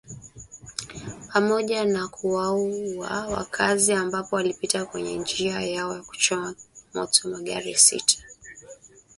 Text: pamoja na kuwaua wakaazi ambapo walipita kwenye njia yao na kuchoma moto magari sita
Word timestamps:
pamoja 1.33 1.85
na 1.85 2.07
kuwaua 2.07 3.27
wakaazi 3.27 3.93
ambapo 3.93 4.35
walipita 4.35 4.85
kwenye 4.85 5.17
njia 5.17 5.61
yao 5.61 5.93
na 5.95 6.03
kuchoma 6.03 6.55
moto 6.93 7.29
magari 7.29 7.75
sita 7.75 8.23